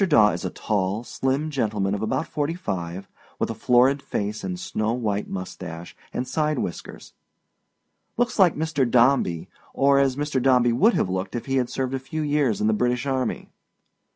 [0.01, 3.07] Daw is a tall, slim gentleman of about fifty five,
[3.37, 7.13] with a florid face and snow white mustache and side whiskers.
[8.17, 8.89] Looks like Mr.
[8.89, 10.41] Dombey, or as Mr.
[10.41, 13.49] Dombey would have looked if he had served a few years in the British Army.